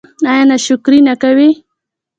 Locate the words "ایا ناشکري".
0.31-0.99